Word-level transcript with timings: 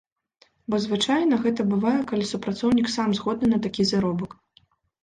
Бо 0.73 0.79
звычайна, 0.85 1.35
гэта 1.43 1.61
бывае, 1.75 1.95
калі 2.13 2.29
супрацоўнік 2.33 2.87
сам 2.97 3.09
згодны 3.21 3.47
на 3.55 3.65
такі 3.69 3.91
заробак. 3.93 4.31